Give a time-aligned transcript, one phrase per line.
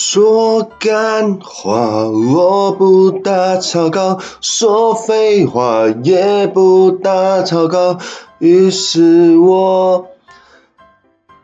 [0.00, 7.98] 说干话我不打草稿，说废话也不打草稿。
[8.38, 10.06] 于是我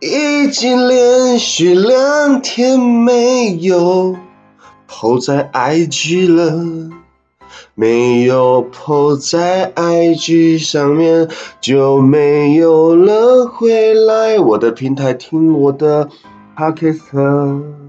[0.00, 4.14] 已经连续两天没有
[4.88, 6.92] po 在 IG 了，
[7.74, 11.28] 没有 po 在 IG 上面
[11.60, 16.08] 就没有了回来我的平台听我的
[16.56, 17.83] podcast。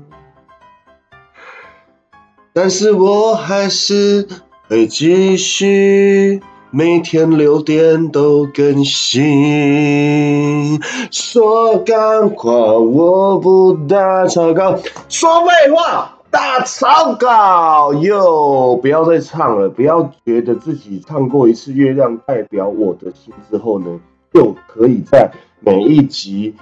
[2.57, 4.25] 但是我还是
[4.69, 6.41] 会继续
[6.71, 10.79] 每天六点都更新。
[11.11, 14.79] 说干话我不打草稿，
[15.09, 17.93] 说废话打草稿。
[17.95, 23.99] 哟，不要再唱了，不要觉得自己唱过一次《月亮代表我的心》之后呢，
[24.33, 25.29] 就可以在
[25.59, 26.55] 每一集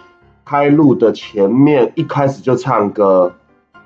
[0.44, 3.32] 开录的前面一开始就唱歌，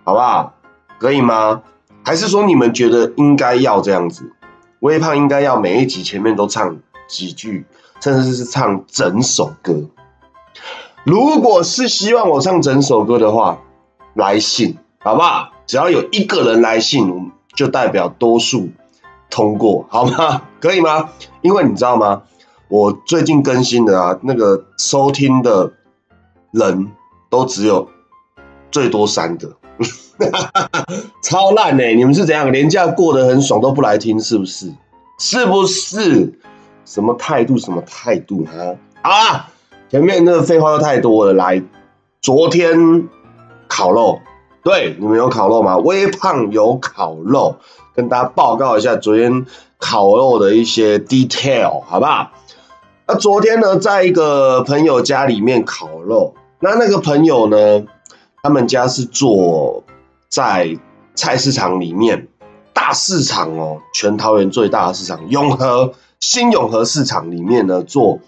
[0.05, 0.53] 好不好？
[0.99, 1.63] 可以吗？
[2.08, 4.32] 还是说你们觉得应该要这样子？
[4.80, 7.66] 微胖应该要每一集前面都唱几句，
[8.00, 9.90] 甚至是唱整首歌。
[11.04, 13.60] 如果是希望我唱整首歌的话，
[14.13, 15.50] 来信好不好？
[15.66, 18.70] 只要有一个人来信，就代表多数
[19.30, 20.44] 通过，好吗？
[20.62, 21.10] 可以吗？
[21.41, 22.22] 因为你知道吗？
[22.70, 25.74] 我最近更新的啊，那个收听的
[26.52, 26.90] 人
[27.30, 27.90] 都只有
[28.72, 29.57] 最多三个。
[31.21, 31.83] 超烂呢！
[31.95, 32.51] 你们是怎样？
[32.51, 34.71] 年假过得很爽都不来听，是不是？
[35.20, 36.33] 是不是？
[36.85, 37.57] 什么态度？
[37.57, 38.45] 什么态度？
[38.45, 38.75] 哈
[39.09, 39.49] 啊！
[39.89, 41.33] 前面那个废话又太多了。
[41.33, 41.61] 来，
[42.21, 43.07] 昨天
[43.67, 44.20] 烤肉，
[44.63, 45.77] 对，你们有烤肉吗？
[45.77, 47.57] 微胖有烤肉，
[47.95, 49.45] 跟大家报告一下昨天
[49.77, 52.31] 烤肉的一些 detail，好不好？
[53.07, 57.85] 那昨天呢，在一个朋友家里面烤肉，那那个朋友呢，
[58.43, 59.84] 他们家是做。
[60.30, 60.77] 在
[61.16, 62.27] 菜市场里面，
[62.74, 68.19] 大市场哦，全桃园最大的市场永和新永和市场里面呢，做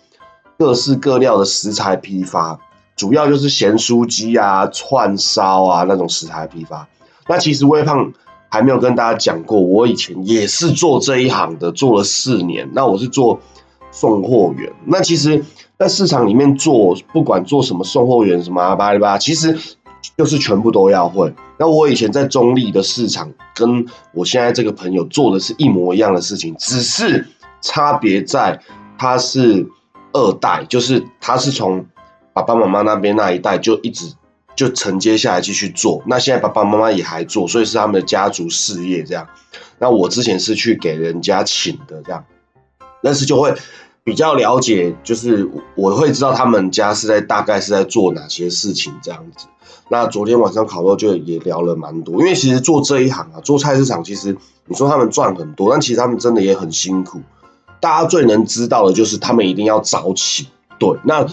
[0.58, 2.58] 各式各料的食材批发，
[2.96, 6.88] 主要就是咸酥鸡啊、串烧啊那种食材批发。
[7.28, 8.14] 那其实微胖
[8.48, 12.70] 还没有跟大家讲过，我以前也是做这一行的，做了四年。
[12.72, 13.42] 那我是做
[13.92, 14.72] 送货员。
[14.86, 15.44] 那其实，
[15.78, 19.60] 在市场里面做，不管做什么送货员什么阿巴里巴，其实。
[20.18, 21.34] 就是全部都要会。
[21.58, 27.28] 那我以前在中立的市场，跟我现在这个朋友做的是一模一样的事情，只是
[27.62, 28.60] 差别在
[28.98, 29.68] 他是
[30.14, 31.86] 二代，就是他是从
[32.34, 34.14] 爸爸妈妈那边那一代就一直
[34.56, 36.02] 就承接下来继续做。
[36.06, 39.28] 那现在爸爸妈妈也还做，所以是他们的家族事业这样。
[39.78, 42.24] 那我之前是去给人家请的这样，
[43.02, 43.54] 但是就会
[44.04, 49.48] 比较了解，就是我会知道他们家是在大概是在做哪些事情这样子。
[49.90, 57.22] 那昨天晚上烤肉就也聊了蛮多，因为其实做这一行啊，做菜市场，其实你说他们赚很多，但其实他们真的也很辛苦。
[57.80, 60.48] 大家最能知道的就是他们一定要早起。
[60.78, 61.26] 对，那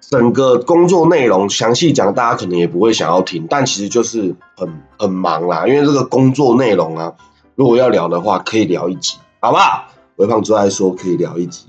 [0.00, 5.66] 整个工作内容详细讲，大家可能也不会想要听，但其实就是很很忙啦。
[5.66, 7.14] 因为这个工作内容啊，
[7.54, 9.84] 如果要聊的话，可以聊一集，好不好？
[10.16, 11.64] 微胖最爱说可以聊一集。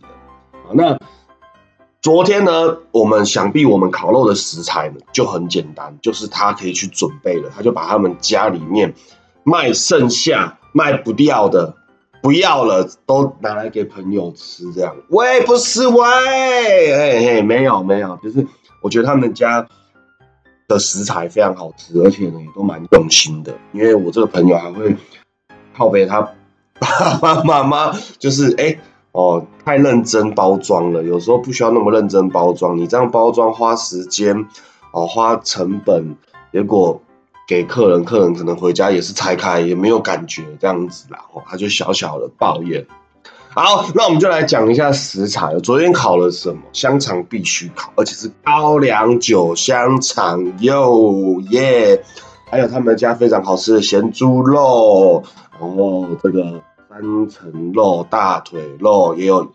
[0.76, 0.98] 那。
[2.04, 8.96] 昨天呢，我们想必我们烤肉的食材呢就很简单，就是他可以去准备了，他就把他们家里面
[9.44, 11.76] 卖剩下卖不掉的、
[12.24, 14.96] 不要了都拿来给朋友吃，这样。
[15.10, 18.48] 喂，不是喂，嘿嘿，没有没有，就是
[18.82, 19.68] 我觉得他们家
[20.68, 24.96] 的食材非常好吃，而且呢也都蛮用心的，因为我这个朋友还会
[25.78, 26.34] 靠背他
[26.80, 28.80] 爸爸妈妈，就是哎。
[29.14, 32.78] 哦，太认真包装了，有时候不需要那么认真包装。
[32.78, 34.48] 你这样包装花时间，
[34.94, 36.16] 哦，花成本，
[36.54, 37.02] 结果
[37.46, 41.26] 给客人，客人可能回家也是拆开，也没有感觉这样子啦。
[41.34, 42.88] 哦，他就小小的抱怨。
[43.50, 45.60] 好，那我们就来讲一下食材。
[45.60, 46.62] 昨天烤了什么？
[46.72, 52.02] 香肠必须烤，而且是高粱酒香肠哟耶！
[52.50, 55.24] 还有他们家非常好吃的咸猪肉，
[55.60, 56.62] 哦，这个。
[57.02, 59.52] 三层肉、大腿肉，也有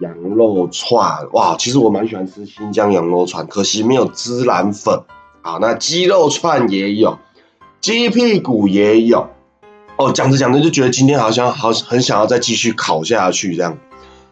[0.00, 1.56] 羊肉串，哇！
[1.56, 5.02] 其实我蛮喜欢吃新疆羊肉串，可惜没有孜然粉。
[5.40, 7.18] 好，那鸡肉串也有，
[7.80, 9.30] 鸡屁股也有。
[9.96, 13.78] 哦，讲着讲着就觉得今天好像好很想要再继续烤下去这样。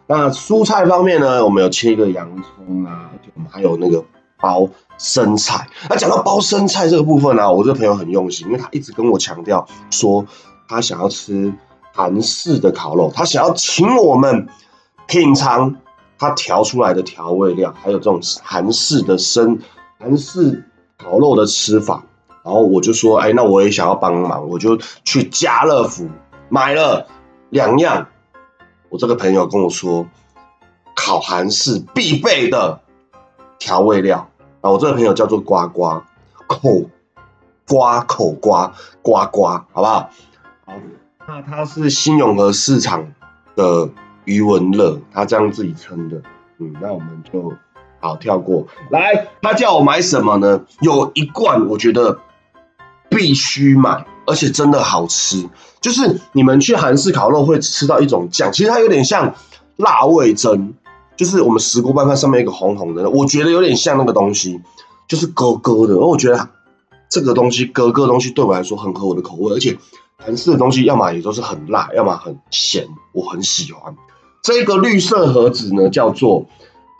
[0.05, 4.05] 那蔬菜方面呢，我们有切一个洋葱啊，我们还有那个
[4.39, 4.69] 包
[4.99, 5.67] 生菜。
[5.89, 10.27] 那讲到包生菜这个部分呢，我这个朋友很用心，因为他一直跟我强调说
[10.67, 11.51] 他想要吃。
[11.99, 14.47] 韩式的烤肉，他想要请我们
[15.05, 15.75] 品尝
[16.17, 19.59] 他调出来的调味料，还有这种韩式的生
[19.99, 20.63] 韩式
[20.97, 22.01] 烤肉的吃法。
[22.41, 26.07] 然后我就说，哎，那我也想要帮忙，我就去家乐福
[26.47, 27.05] 买了
[27.49, 28.07] 两样。
[28.87, 30.07] 我这个朋友跟我说，
[30.95, 32.79] 烤韩式必备的
[33.59, 34.29] 调味料
[34.61, 36.01] 啊，我这个朋友叫做呱呱
[36.47, 36.85] 口
[37.67, 39.43] 瓜口瓜呱呱，
[39.73, 40.09] 好不好？
[40.65, 40.73] 好，
[41.27, 43.07] 那他是新永和市场
[43.55, 43.89] 的
[44.25, 46.21] 余文乐，他这样自己称的。
[46.59, 47.53] 嗯，那我们就
[47.99, 49.27] 好跳过来。
[49.41, 50.65] 他叫我买什么呢？
[50.81, 52.19] 有一罐，我觉得。
[53.11, 55.49] 必须买，而且真的好吃。
[55.81, 59.33] 就是你们去韩式烤肉会吃到一种酱，其实它有点像
[59.77, 60.73] 辣味噌，
[61.17, 64.61] 就是我们石锅拌饭上面一个红红的，我觉得有点像那个东西，
[65.07, 65.95] 就是咯咯的。
[65.95, 66.49] 而我觉得
[67.09, 69.79] 这个东西咯咯东西对我来说很合我的口味，而且
[70.19, 73.95] 韩式的东西要么也都是很辣，要么很咸，我很喜欢。
[74.43, 76.45] 这个绿色盒子呢，叫做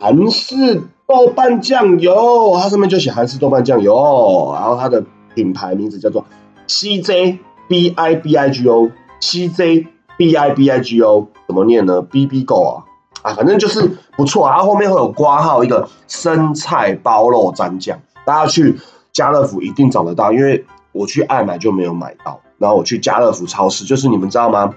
[0.00, 5.04] 韩式豆瓣酱油，它上面就写韩式豆瓣酱油，然后它的。
[5.32, 6.24] 品牌名字叫做
[6.66, 7.38] CJ
[7.68, 9.86] B I B I G O，CJ
[10.16, 12.84] B I B I G O 怎么念呢？B B Go 啊
[13.22, 14.58] 啊，反正就是不错啊。
[14.58, 18.76] 后面会有挂号一个生菜包肉蘸酱，大家去
[19.12, 22.40] 家乐福一定找得到，因为我去爱买就没有买到。
[22.60, 24.74] 然后我去家乐福超市，就是你们知道吗？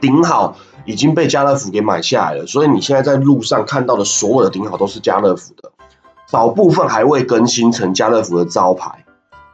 [0.00, 5.72] 顶好已经被家乐福给买下来了，所以你现在在路上看到的所有的顶好都是家乐福的，
[6.28, 9.04] 少部分还未更新成家乐福的招牌。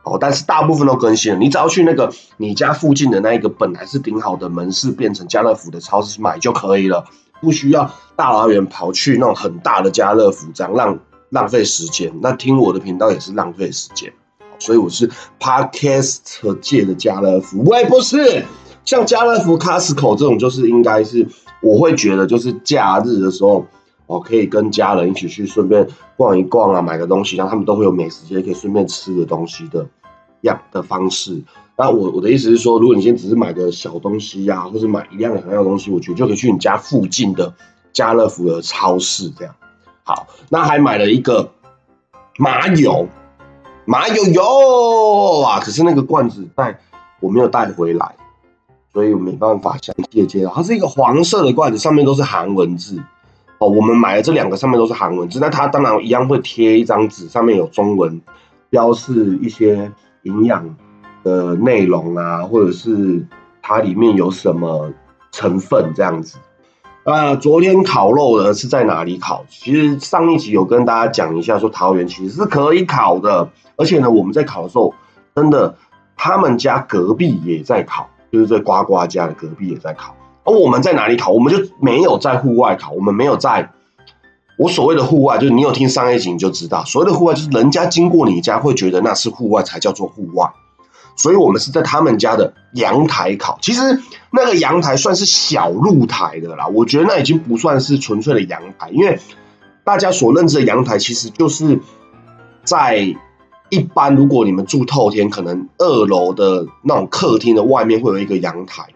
[0.05, 1.39] 哦，但是大部分都更新了。
[1.39, 7.07] 你只要去那个你家附近的那一个本来是顶好的门市，变成家乐福的超市买就可以了，
[7.41, 11.01] 不需要大老远跑去那种很大的家乐福，这样浪
[11.31, 12.13] 浪费时间。
[12.23, 14.13] 那听我的频道也是浪费时间，
[14.59, 15.11] 所以我是
[15.41, 18.45] Podcast 界的家乐福，我也不是
[18.85, 21.27] 像家乐福、Costco 这种，就是应该是
[21.61, 23.67] 我会觉得就是假日的时候。
[24.09, 25.85] 哦，可以跟家人一起去顺便
[26.17, 29.85] 逛一逛啊，买个东西，然后他们都会有美食街可以顺便吃的东西的
[30.43, 31.43] 样的方式。
[31.77, 37.53] 那我我的意思是说，如果你今天只是买个小东西呀，或者买一样两样东西，我觉得就可以去你家附近的
[37.93, 39.53] 家乐福的超市这样。
[40.05, 41.51] 好，那还买了一个
[42.39, 43.09] 麻油，
[43.87, 46.77] 麻油油啊，可是那个罐子带
[47.21, 48.15] 我没有带回来，
[48.93, 50.53] 所以我没办法详细的介绍。
[50.55, 53.01] 它是一个黄色的罐子，上面都是韩文字。
[53.59, 58.21] 哦，我们买的这两个上面都是韩文字，那它当然一样会贴一张纸，上面有中文
[58.69, 59.91] 标示一些
[60.25, 60.77] 营养
[61.23, 63.25] 的内容啊，或者是
[63.63, 64.93] 它里面有什么
[65.31, 66.39] 成分这样子。
[67.07, 69.45] 啊，昨天烤肉呢是在哪里烤？
[69.49, 74.93] 其实上一集有跟大家讲一下，说桃园其实是可以烤的，而且呢我们在烤的时候，
[75.33, 75.77] 真的
[76.17, 80.17] 他们家隔壁也在烤，就是在呱呱家的隔壁也在烤。
[80.43, 81.31] 而我们在哪里烤？
[81.31, 83.71] 我们就没有在户外烤，我们没有在。
[84.59, 90.51] 我所谓的户外，就是你有听商业景就知道，所谓的户外就是人家经过你家会觉得那是户外才叫做户外。
[91.17, 96.67] 所以我们是在他们家的阳台烤，其实那个阳台算是小露台的啦。
[96.67, 99.19] 我觉得那已经不算是纯粹的阳台，因为
[99.83, 101.81] 大家所认知的阳台其实就是
[102.65, 103.17] 在
[103.71, 108.87] 一般如果你们住透天，可能二楼的那种客厅的外面会有一个阳台。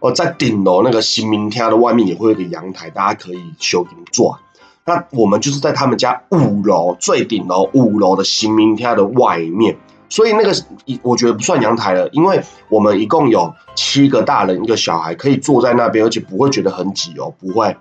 [0.00, 4.38] 哦，在顶楼那个新民厅的外面也会有个阳台，大家可以休息坐。
[4.84, 9.76] 那我们就是在他们家五楼最顶楼五楼的新民厅的外面，
[10.08, 10.52] 所以那个
[10.86, 17.76] 一我觉得不算阳台了，因为我们一共有七个大人一个小孩可以坐在那边，而且不会觉得很挤哦，不会，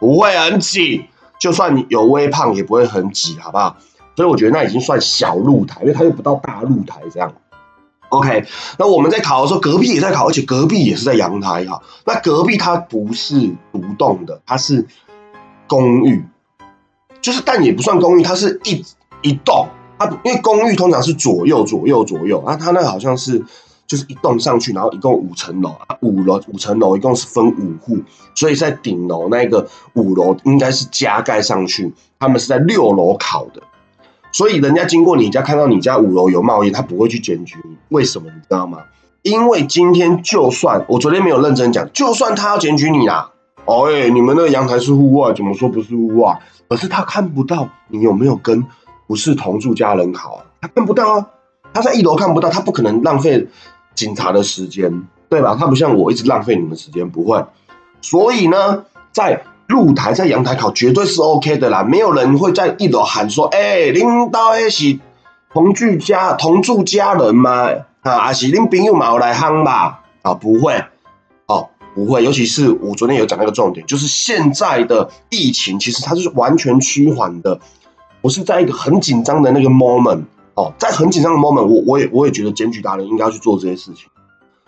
[0.00, 1.06] 不会很挤，
[1.38, 3.76] 就算你有微胖也不会很挤，好不好？
[4.16, 7.32] 所以我觉得那已经算小露台，因为它又不到大露台这样。
[8.10, 8.44] OK，
[8.78, 11.82] 那我们在考的时候，隔壁也在考，而且隔壁也是在阳台哈。
[12.04, 13.34] 那隔壁它不是
[13.72, 14.86] 独栋的，它是
[15.66, 16.24] 公寓，
[17.20, 18.84] 就是但也不算公寓，它是一
[19.22, 19.68] 一栋。
[19.96, 23.42] 啊因为公寓通常是左右左右左右，啊，它那好像是
[23.86, 27.98] 就是一栋上去，然后一共五层楼啊，五楼五层楼一共是分五户，
[28.34, 33.62] 所以在顶楼那个五楼应该是加盖上去，他们是在六楼考的。
[34.32, 37.76] 所以人家经过你家，看到你家五楼有冒烟，他不会去检举你。
[37.90, 38.78] 为什么你知道吗？
[39.22, 43.30] 因为今天就算我昨天没有认真讲，就算他要检举你啦，
[43.64, 46.36] 哦哎，你们那个阳台是户外，怎么说不是户外？
[46.68, 48.64] 可是他看不到你有没有跟
[49.06, 51.26] 不是同住家人考，他看不到啊。
[51.72, 53.48] 他在一楼看不到，他不可能浪费
[53.94, 55.56] 警察的时间，对吧？
[55.58, 57.44] 他不像我一直浪费你们时间，不会。
[58.00, 64.98] 所以呢，在露台在阳台烤绝对是 OK 的啦，没有人会在一楼喊说：“哎，领导那是
[65.52, 67.68] 同居家同住家人吗？
[68.02, 70.02] 啊，还是恁朋友嘛来夯吧？
[70.22, 70.84] 啊，不会，
[71.46, 72.22] 哦，不会。
[72.22, 77.58] 尤其是我昨天有讲那个重点，就是现在的疫情其实它是完全趋缓的，
[78.24, 80.22] 我是在一个很紧张的那个 moment，
[80.54, 84.08] 哦，在很紧张的 moment，我我也我也觉得检举达人应该要去做这些事情。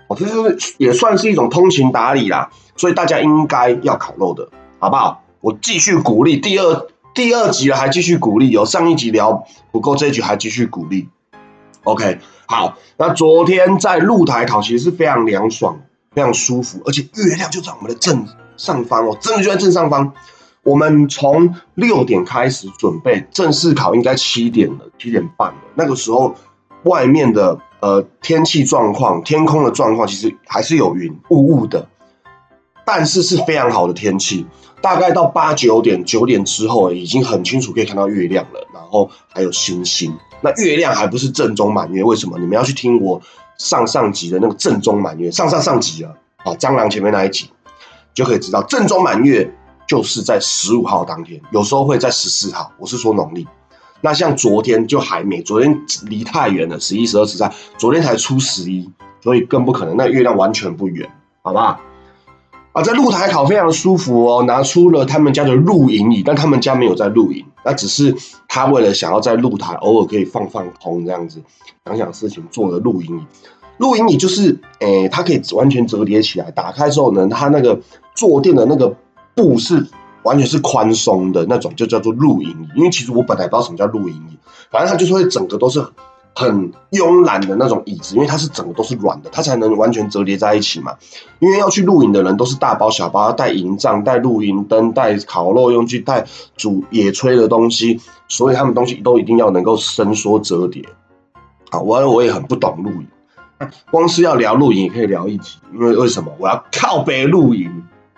[0.09, 4.47] 哦，这就是也算是一种通情达理啦，所以大家应该要烤肉的，
[4.79, 5.23] 好不好？
[5.41, 11.09] 我继续鼓励，第二第二集了还继续鼓励，有上一集聊不够，这一集还继续鼓励。
[11.85, 15.81] OK，好，那昨天在露台烤其实是非常凉爽、
[16.13, 20.13] 非常舒服，而且月亮就在我们的正上方哦，真的就在正上方。
[20.67, 25.59] 我们从六点开始准备正式考，应该七点了，七点半了。
[25.77, 26.35] 那个时候
[26.83, 31.87] 外面的呃天气状况、天空的状况其实还是有云雾雾的，
[32.85, 34.45] 但是是非常好的天气。
[34.83, 40.13] 大概到八九点、九点之后，已经很清楚可以看到月亮了，然后还有星星。
[40.41, 42.37] 那月亮还不是正中满月，为什么？
[42.41, 43.23] 你们要去听我
[43.57, 47.49] 上上集的那个正中满月，上上上集了啊，蟑螂前面那一集
[48.13, 49.49] 就可以知道正中满月。
[49.87, 52.73] 就是在十五号当天，有时候会在十四号。
[52.79, 53.47] 我是说农历。
[54.03, 58.89] 那像昨天就还没，昨天离太远了，十一、十二、十三，昨天才初十一，
[59.23, 59.97] 所以更不可能。
[59.97, 61.09] 那月亮完全不圆，
[61.43, 61.81] 好吧？
[62.73, 68.15] 啊，在露台烤非常舒服哦，拿出了他们家的露营椅，但他们家没有在露营，那只是
[68.49, 71.43] 他为了想要在露台偶尔可以放放空这样子，
[71.87, 73.23] 想想事情做的露营椅。
[73.79, 77.81] 露营椅就是，诶，它可以完全折叠起来，打开之后呢，它那个
[78.15, 78.95] 坐垫的那个。
[79.37, 79.87] 布是
[80.25, 82.79] 完全是宽松的那种，就叫做露营椅。
[82.79, 84.37] 因为其实我本来不知道什么叫露营椅，
[84.73, 85.85] 反正它就是会整个都是
[86.35, 90.93] 很慵懒的那种椅子，因为它是整个都是软的，它才能完全折叠在一起嘛。
[91.39, 96.27] 因为要去露营的人都是大包小包，要带营帐、带露营灯、带烤肉用具、带
[96.57, 100.85] 煮野炊的东西，所以他们东西都一定要能够伸缩折叠。
[101.71, 103.07] 好，我我也很不懂露营，
[103.91, 107.71] 光是要聊露营也可以聊一集，因为为什么我要靠背露营？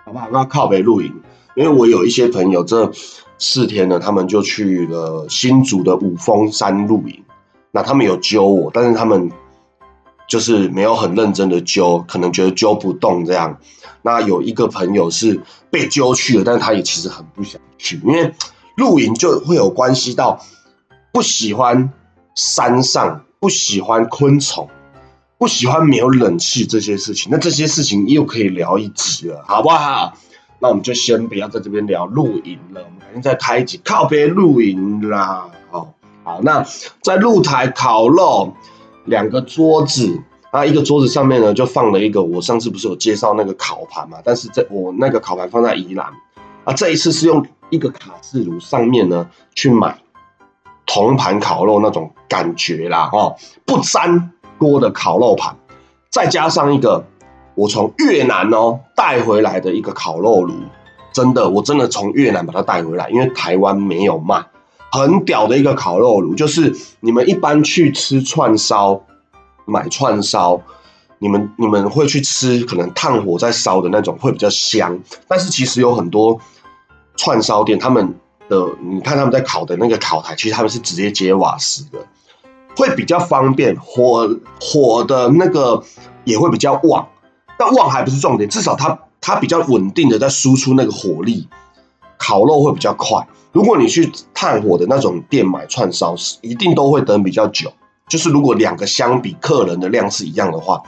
[0.09, 0.29] 好不好？
[0.33, 1.15] 那靠北露营，
[1.55, 2.91] 因为我有一些朋友，这
[3.38, 7.23] 四天呢，他们就去了新竹的五峰山露营。
[7.71, 9.31] 那他们有揪我，但是他们
[10.27, 13.59] 就是没有很认真的揪，可能觉得揪不动这样。
[14.00, 15.38] 那有一个朋友是
[15.71, 18.33] 被揪去了，但是他也其实很不想去，因为
[18.77, 20.41] 露营就会有关系到
[21.12, 21.93] 不喜欢
[22.35, 24.67] 山上，不喜欢昆虫。
[25.38, 30.12] 不喜欢没有冷气这些事情，那这些事情又可以聊一集了，好不好？
[30.59, 35.49] 那我们就先不要在这边聊露营了，我们改天再开一集靠边露营啦。
[35.71, 36.66] 好，好，那
[37.00, 38.52] 在露台烤肉，
[39.04, 44.18] 两个桌子，啊，一个桌子上面呢就放了一个，我上次不是有介绍那个烤盘嘛？
[44.25, 46.09] 但是在我那个烤盘放在宜兰，
[46.64, 49.97] 啊，这一次是用一个卡式炉上面呢去买
[50.85, 54.33] 铜盘烤肉那种感觉啦，哦，不粘。
[54.59, 55.57] 锅的烤肉盘，
[56.11, 57.05] 再加上一个
[57.55, 60.55] 我从越南哦带回来的一个烤肉炉，
[61.12, 64.45] 真的，我真的从越南把它带回来，因为台湾没有卖，
[64.93, 69.03] 很屌的一个烤肉炉，就是你们一般去吃串烧，
[69.65, 70.61] 买串烧，
[71.19, 76.41] 你们你们会去吃可能炭火在烧的那种会比较香，但是其实有很多
[77.17, 78.15] 串烧店，他们
[78.49, 81.99] 的你看他们在烤的那个烤台，其实他们是直接接瓦斯的。
[82.78, 85.82] 会比较方便，火火的那个
[86.23, 87.08] 也会比较旺，
[87.58, 91.49] 但旺还不是重点，至少它它比较稳定的在输出那个火力，
[92.16, 93.26] 烤肉会比较快。
[93.50, 97.73] 如果你去炭火的那种店买串烧，一定都会等比较久。
[98.08, 100.80] 就是如果两个相比，客人的量是一样的话，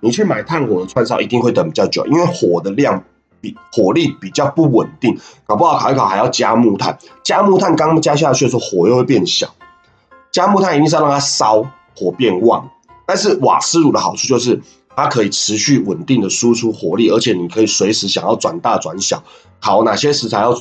[0.00, 3.04] 你去买炭火的串烧一定会等比较久，因为火的量
[3.40, 9.54] 比火力比较不稳定，搞不好烤一烤还要加木炭，加木炭刚加下去的时候火又会变小。
[10.36, 11.64] 加木炭一定是要让它烧
[11.96, 12.68] 火变旺，
[13.06, 14.60] 但是瓦斯炉的好处就是
[14.94, 19.22] 它可以持续稳定的输出火力，而且你可以随时想要转大转小，
[19.62, 20.54] 烤哪些食材要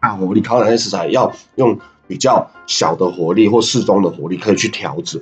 [0.00, 5.20] 大火力，烤哪些食材要用比较小的火力或适中的火力可以去调整。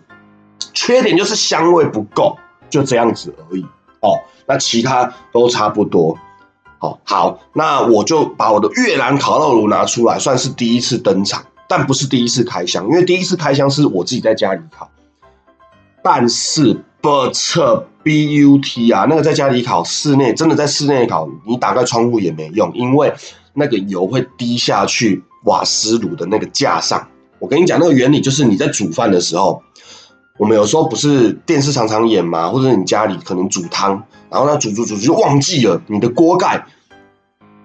[0.75, 2.37] 缺点就是香味不够，
[2.69, 3.65] 就这样子而已
[4.01, 4.21] 哦。
[4.45, 6.19] 那其他都差不多。
[6.81, 11.43] 哦，好，那我就把我的越南烤肉炉拿出来，算是第一次登场。
[11.69, 14.91] 但不是第一次开箱，因为第一次开箱是我自己在家里烤。
[16.03, 17.35] 但是 but
[18.05, 23.13] but 啊，那个在家里烤，室内真的在室内烤，你打开窗户也没用，因为
[23.55, 27.09] 那个油会滴下去瓦斯炉的那个架上。
[27.41, 29.61] 我跟你讲，那个原理就是你在煮饭的时候，
[30.39, 36.65] 我们有时候不是电视常常演嘛，或者你家里可能煮汤，然后呢煮煮煮就忘记了你的锅盖。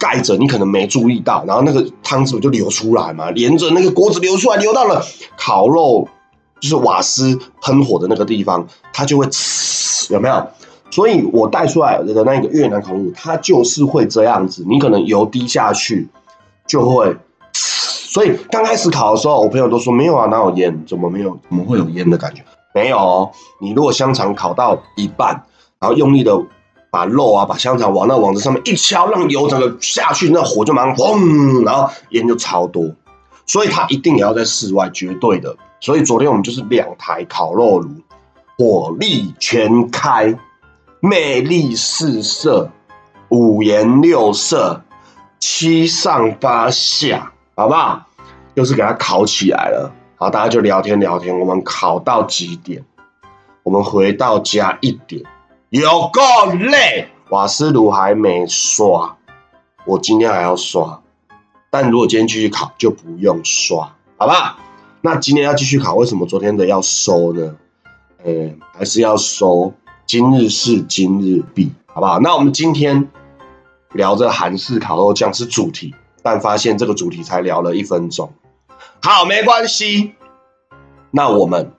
[0.02, 5.06] 盖着，你可能没注意到，然后那个汤汁不就流出来嘛，连着那个锅子流出来，流到了
[5.38, 6.08] 烤肉，
[6.60, 10.48] 就是瓦斯喷火的那个地方，它就会呲，有没有？
[10.90, 16.10] 所以我带出来的那个越南烤肉，它就是会这样子，你可能油滴下去
[16.66, 17.16] 就会呲，
[17.54, 20.84] 所以刚开始烤的时候，我朋友都说没有啊，哪有烟？
[20.88, 21.38] 怎么没有？
[21.48, 22.44] 怎么会有烟的感觉？
[22.74, 25.44] 没有，你如果香肠烤到一半，
[25.80, 26.34] 然后用力的
[26.92, 32.92] 把肉啊、把香肠往那网子上面一敲，让油整个下去，那火就马上轰，然后烟就超多。
[33.48, 35.56] 所以它一定也要在室外，绝对的。
[35.80, 37.90] 所以昨天我们就是两台烤肉炉，
[38.58, 40.38] 火力全开，
[41.00, 42.70] 魅力四射，
[43.30, 44.82] 五颜六色，
[45.40, 48.06] 七上八下，好不好？
[48.54, 49.92] 又是给它烤起来了。
[50.18, 51.40] 好，大家就聊天聊天。
[51.40, 52.84] 我们烤到几点？
[53.64, 55.24] 我们回到家一点，
[55.72, 57.08] 有够累。
[57.30, 59.16] 瓦斯炉还没刷，
[59.86, 61.02] 我今天还要刷。
[61.70, 64.58] 但如果今天继续烤，就不用刷，好不好？
[65.00, 67.56] 那今天要继续考，为什么昨天的要收呢？
[68.26, 69.74] 呃，还是要收。
[70.06, 72.20] 今日事今日毕，好不好？
[72.20, 73.10] 那我们今天
[73.94, 78.34] 聊这韩式烤肉酱是主题，但发现这个主题才聊了一分钟。
[79.02, 80.16] 好，没关系。
[81.12, 81.72] 那我们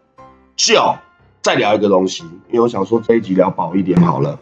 [0.57, 0.95] 就
[1.43, 4.39] 再聊一个东西，因为我想说这一集聊饱一点好了，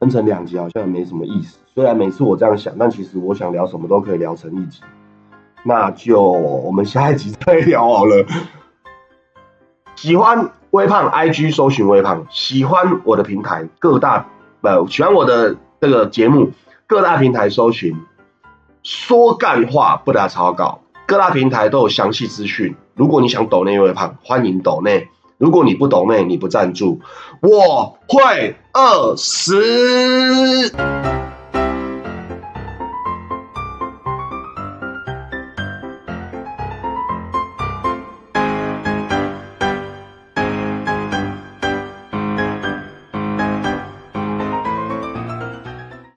[0.00, 1.58] 分成两集好像也没什么意思。
[1.74, 4.80] 虽然每次我这样想，但其实我想聊什么都可以聊成一集。
[5.62, 8.24] 那就我们下一集再聊好了。
[9.94, 14.26] 喜欢微胖，IG 搜寻微胖；喜欢我的平台，各大
[14.62, 16.52] 不喜欢我的这个节目，
[16.86, 17.94] 各大平台搜寻
[18.82, 22.74] 说干话不打草稿，各大平台都有详细资讯。
[22.94, 27.00] 如果你想抖内微胖，欢迎抖内；如果你不懂妹，你不赞助，
[27.40, 29.54] 我会饿死。